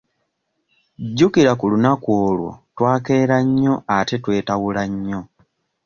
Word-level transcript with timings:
Jjukira 1.09 1.51
ku 1.59 1.65
lunaku 1.71 2.09
olwo 2.27 2.51
twakeera 2.75 3.37
nnyo 3.45 3.73
ate 3.97 4.15
twetawula 4.23 4.81
nnyo. 4.91 5.19